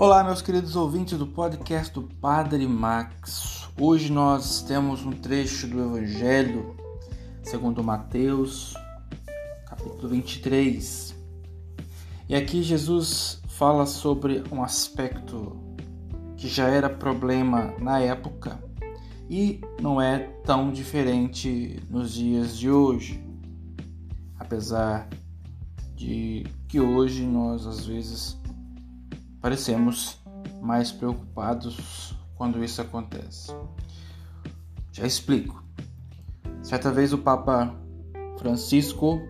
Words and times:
Olá, 0.00 0.22
meus 0.22 0.40
queridos 0.40 0.76
ouvintes 0.76 1.18
do 1.18 1.26
podcast 1.26 1.92
do 1.92 2.02
Padre 2.02 2.68
Max. 2.68 3.68
Hoje 3.76 4.12
nós 4.12 4.62
temos 4.62 5.04
um 5.04 5.10
trecho 5.10 5.66
do 5.66 5.80
Evangelho 5.80 6.76
segundo 7.42 7.82
Mateus, 7.82 8.74
capítulo 9.66 10.06
23. 10.06 11.16
E 12.28 12.36
aqui 12.36 12.62
Jesus 12.62 13.42
fala 13.48 13.86
sobre 13.86 14.44
um 14.52 14.62
aspecto 14.62 15.56
que 16.36 16.46
já 16.46 16.68
era 16.68 16.88
problema 16.88 17.74
na 17.80 17.98
época 17.98 18.56
e 19.28 19.60
não 19.82 20.00
é 20.00 20.20
tão 20.44 20.70
diferente 20.70 21.82
nos 21.90 22.12
dias 22.12 22.56
de 22.56 22.70
hoje. 22.70 23.20
Apesar 24.38 25.08
de 25.96 26.46
que 26.68 26.78
hoje 26.78 27.24
nós 27.24 27.66
às 27.66 27.84
vezes 27.84 28.38
parecemos 29.40 30.18
mais 30.60 30.90
preocupados 30.92 32.14
quando 32.34 32.62
isso 32.62 32.80
acontece. 32.80 33.52
Já 34.92 35.06
explico. 35.06 35.62
Certa 36.62 36.90
vez 36.90 37.12
o 37.12 37.18
Papa 37.18 37.74
Francisco 38.38 39.20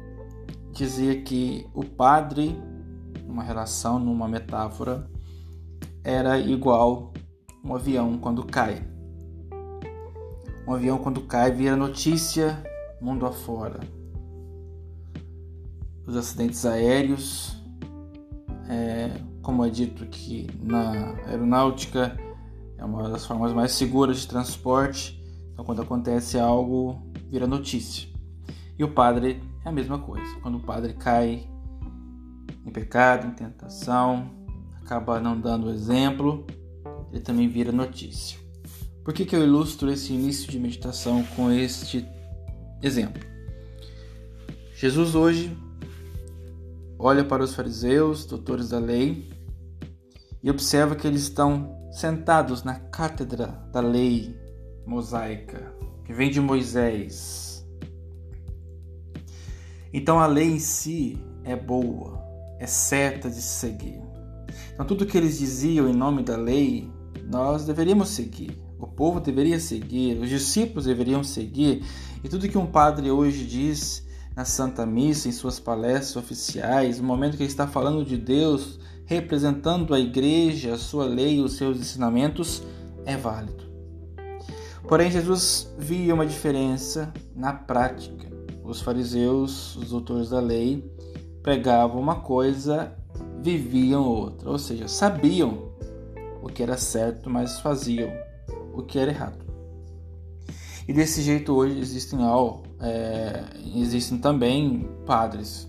dizia 0.72 1.22
que 1.22 1.66
o 1.74 1.84
padre, 1.84 2.56
numa 3.26 3.42
relação, 3.42 3.98
numa 3.98 4.28
metáfora, 4.28 5.10
era 6.02 6.38
igual 6.38 7.12
um 7.64 7.74
avião 7.74 8.18
quando 8.18 8.44
cai. 8.44 8.86
Um 10.66 10.74
avião 10.74 10.98
quando 10.98 11.22
cai 11.22 11.52
vira 11.52 11.76
notícia 11.76 12.62
mundo 13.00 13.26
afora. 13.26 13.80
Os 16.06 16.16
acidentes 16.16 16.64
aéreos, 16.64 17.57
é, 18.68 19.10
como 19.42 19.64
é 19.64 19.70
dito 19.70 20.06
que 20.06 20.46
na 20.62 21.14
aeronáutica 21.26 22.16
é 22.76 22.84
uma 22.84 23.08
das 23.08 23.26
formas 23.26 23.52
mais 23.52 23.72
seguras 23.72 24.18
de 24.18 24.28
transporte, 24.28 25.20
então 25.52 25.64
quando 25.64 25.82
acontece 25.82 26.38
algo, 26.38 27.02
vira 27.28 27.46
notícia. 27.46 28.08
E 28.78 28.84
o 28.84 28.88
padre 28.88 29.42
é 29.64 29.68
a 29.68 29.72
mesma 29.72 29.98
coisa. 29.98 30.32
Quando 30.40 30.58
o 30.58 30.60
padre 30.60 30.92
cai 30.92 31.48
em 32.64 32.70
pecado, 32.70 33.26
em 33.26 33.30
tentação, 33.30 34.30
acaba 34.80 35.18
não 35.18 35.40
dando 35.40 35.70
exemplo, 35.70 36.46
ele 37.10 37.20
também 37.20 37.48
vira 37.48 37.72
notícia. 37.72 38.38
Por 39.02 39.14
que, 39.14 39.24
que 39.24 39.34
eu 39.34 39.42
ilustro 39.42 39.90
esse 39.90 40.12
início 40.12 40.50
de 40.50 40.58
meditação 40.58 41.24
com 41.34 41.50
este 41.50 42.06
exemplo? 42.82 43.22
Jesus 44.76 45.14
hoje 45.14 45.56
olha 46.98 47.24
para 47.24 47.44
os 47.44 47.54
fariseus, 47.54 48.24
doutores 48.26 48.70
da 48.70 48.78
lei, 48.78 49.30
e 50.42 50.50
observa 50.50 50.96
que 50.96 51.06
eles 51.06 51.22
estão 51.22 51.76
sentados 51.92 52.64
na 52.64 52.74
cátedra 52.74 53.46
da 53.72 53.80
lei 53.80 54.36
mosaica, 54.86 55.72
que 56.04 56.12
vem 56.12 56.30
de 56.30 56.40
Moisés. 56.40 57.66
Então 59.92 60.18
a 60.18 60.26
lei 60.26 60.48
em 60.48 60.58
si 60.58 61.18
é 61.44 61.54
boa, 61.54 62.20
é 62.58 62.66
certa 62.66 63.28
de 63.28 63.36
se 63.36 63.60
seguir. 63.60 64.00
Então 64.74 64.86
tudo 64.86 65.06
que 65.06 65.16
eles 65.16 65.38
diziam 65.38 65.88
em 65.88 65.94
nome 65.94 66.22
da 66.22 66.36
lei, 66.36 66.90
nós 67.24 67.64
deveríamos 67.64 68.10
seguir. 68.10 68.58
O 68.78 68.86
povo 68.86 69.20
deveria 69.20 69.58
seguir, 69.58 70.18
os 70.20 70.28
discípulos 70.28 70.84
deveriam 70.84 71.24
seguir, 71.24 71.84
e 72.22 72.28
tudo 72.28 72.48
que 72.48 72.58
um 72.58 72.66
padre 72.66 73.10
hoje 73.10 73.44
diz 73.44 74.07
na 74.38 74.44
Santa 74.44 74.86
Missa, 74.86 75.28
em 75.28 75.32
suas 75.32 75.58
palestras 75.58 76.14
oficiais, 76.14 77.00
no 77.00 77.04
momento 77.04 77.36
que 77.36 77.42
ele 77.42 77.50
está 77.50 77.66
falando 77.66 78.04
de 78.04 78.16
Deus, 78.16 78.78
representando 79.04 79.92
a 79.92 79.98
igreja, 79.98 80.74
a 80.74 80.78
sua 80.78 81.06
lei, 81.06 81.40
os 81.40 81.56
seus 81.56 81.76
ensinamentos, 81.76 82.62
é 83.04 83.16
válido. 83.16 83.64
Porém, 84.86 85.10
Jesus 85.10 85.74
via 85.76 86.14
uma 86.14 86.24
diferença 86.24 87.12
na 87.34 87.52
prática. 87.52 88.28
Os 88.62 88.80
fariseus, 88.80 89.74
os 89.74 89.90
doutores 89.90 90.30
da 90.30 90.38
lei, 90.38 90.88
pregavam 91.42 92.00
uma 92.00 92.20
coisa, 92.20 92.96
viviam 93.42 94.06
outra, 94.06 94.50
ou 94.50 94.58
seja, 94.58 94.86
sabiam 94.86 95.72
o 96.40 96.46
que 96.46 96.62
era 96.62 96.76
certo, 96.76 97.28
mas 97.28 97.58
faziam 97.58 98.12
o 98.72 98.84
que 98.84 99.00
era 99.00 99.10
errado. 99.10 99.44
E 100.86 100.92
desse 100.92 101.22
jeito 101.22 101.52
hoje 101.56 101.80
existem, 101.80 102.20
é, 102.80 103.44
existem 103.74 104.18
também 104.18 104.88
padres. 105.06 105.68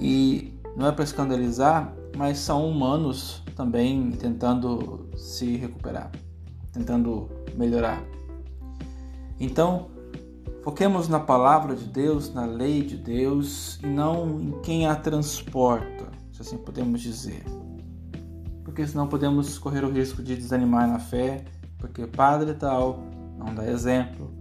E 0.00 0.54
não 0.76 0.86
é 0.86 0.92
para 0.92 1.04
escandalizar, 1.04 1.92
mas 2.16 2.38
são 2.38 2.68
humanos 2.68 3.42
também 3.54 4.10
tentando 4.12 5.08
se 5.16 5.56
recuperar, 5.56 6.10
tentando 6.72 7.28
melhorar. 7.54 8.02
Então, 9.38 9.88
foquemos 10.62 11.08
na 11.08 11.20
palavra 11.20 11.74
de 11.74 11.84
Deus, 11.84 12.32
na 12.32 12.46
lei 12.46 12.82
de 12.82 12.96
Deus 12.96 13.78
e 13.82 13.86
não 13.86 14.40
em 14.40 14.60
quem 14.62 14.86
a 14.86 14.94
transporta, 14.94 16.10
se 16.32 16.42
assim 16.42 16.56
podemos 16.56 17.00
dizer. 17.00 17.44
Porque 18.64 18.86
senão 18.86 19.06
podemos 19.06 19.58
correr 19.58 19.84
o 19.84 19.90
risco 19.90 20.22
de 20.22 20.36
desanimar 20.36 20.88
na 20.88 20.98
fé, 20.98 21.44
porque 21.78 22.06
padre 22.06 22.54
tal 22.54 23.00
não 23.36 23.54
dá 23.54 23.66
exemplo, 23.66 24.39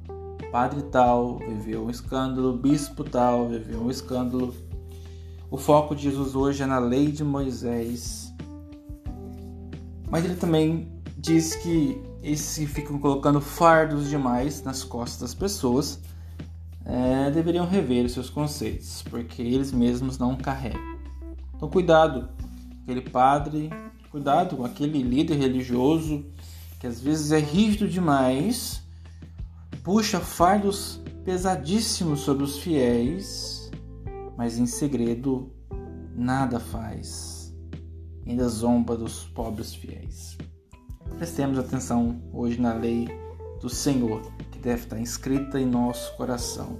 padre 0.51 0.81
tal 0.83 1.37
viveu 1.37 1.85
um 1.85 1.89
escândalo, 1.89 2.53
bispo 2.53 3.03
tal 3.03 3.47
viveu 3.47 3.81
um 3.81 3.89
escândalo 3.91 4.53
o 5.51 5.57
foco 5.57 5.95
de 5.95 6.03
Jesus 6.03 6.35
hoje 6.35 6.61
é 6.61 6.65
na 6.67 6.77
lei 6.77 7.11
de 7.11 7.23
Moisés. 7.23 8.31
Mas 10.07 10.23
ele 10.23 10.35
também 10.35 10.87
diz 11.17 11.55
que 11.55 11.99
esses 12.21 12.55
que 12.55 12.67
ficam 12.67 12.99
colocando 12.99 13.41
fardos 13.41 14.09
demais 14.09 14.61
nas 14.61 14.83
costas 14.83 15.21
das 15.21 15.33
pessoas 15.33 16.01
é, 16.85 17.31
deveriam 17.31 17.65
rever 17.65 18.05
os 18.05 18.11
seus 18.11 18.29
conceitos, 18.29 19.03
porque 19.09 19.41
eles 19.41 19.71
mesmos 19.71 20.19
não 20.19 20.35
carregam. 20.35 20.99
Então, 21.55 21.67
cuidado, 21.67 22.29
aquele 22.83 23.01
padre, 23.01 23.71
cuidado 24.11 24.55
com 24.55 24.63
aquele 24.63 25.01
líder 25.01 25.35
religioso 25.35 26.25
que 26.79 26.85
às 26.85 27.01
vezes 27.01 27.31
é 27.31 27.39
rígido 27.39 27.87
demais, 27.87 28.83
puxa 29.89 30.19
fardos 30.19 31.01
pesadíssimos 31.25 32.19
sobre 32.19 32.43
os 32.43 32.59
fiéis 32.59 33.71
mas 34.37 34.59
em 34.59 34.67
segredo 34.67 35.51
nada 36.15 36.59
faz. 36.59 37.51
Ainda 38.23 38.47
zomba 38.47 38.95
dos 38.95 39.23
pobres 39.29 39.73
fiéis. 39.73 40.37
Prestemos 41.17 41.57
atenção 41.57 42.21
hoje 42.31 42.61
na 42.61 42.75
lei 42.75 43.07
do 43.59 43.67
Senhor, 43.67 44.21
que 44.51 44.59
deve 44.59 44.83
estar 44.83 44.99
inscrita 44.99 45.59
em 45.59 45.65
nosso 45.65 46.15
coração. 46.17 46.77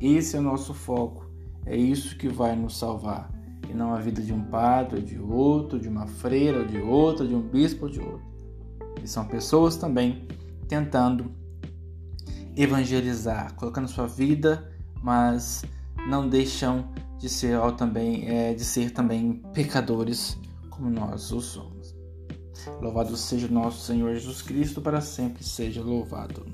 Esse 0.00 0.36
é 0.36 0.38
o 0.38 0.42
nosso 0.42 0.72
foco, 0.72 1.28
é 1.66 1.76
isso 1.76 2.16
que 2.16 2.28
vai 2.28 2.54
nos 2.54 2.78
salvar, 2.78 3.28
e 3.68 3.74
não 3.74 3.92
a 3.92 3.98
vida 3.98 4.22
de 4.22 4.32
um 4.32 4.44
padre, 4.44 5.02
de 5.02 5.18
outro, 5.18 5.80
de 5.80 5.88
uma 5.88 6.06
freira, 6.06 6.64
de 6.64 6.78
outro, 6.78 7.26
de 7.26 7.34
um 7.34 7.42
bispo, 7.42 7.90
de 7.90 7.98
outro. 7.98 8.22
E 9.02 9.08
são 9.08 9.26
pessoas 9.26 9.76
também 9.76 10.28
tentando 10.68 11.44
evangelizar, 12.56 13.54
colocando 13.54 13.88
sua 13.88 14.06
vida, 14.06 14.72
mas 15.02 15.64
não 16.08 16.28
deixam 16.28 16.88
de 17.18 17.28
ser 17.28 17.58
também 17.76 18.28
é, 18.28 18.54
de 18.54 18.64
ser 18.64 18.90
também 18.90 19.42
pecadores 19.52 20.38
como 20.70 20.90
nós 20.90 21.32
o 21.32 21.40
somos. 21.40 21.94
Louvado 22.80 23.16
seja 23.16 23.46
o 23.46 23.52
nosso 23.52 23.84
Senhor 23.84 24.12
Jesus 24.14 24.42
Cristo, 24.42 24.80
para 24.80 25.00
sempre 25.00 25.44
seja 25.44 25.82
louvado. 25.82 26.44